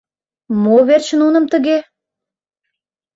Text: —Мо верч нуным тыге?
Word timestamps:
—Мо 0.63 0.77
верч 0.87 1.07
нуным 1.21 1.45
тыге? 1.51 1.77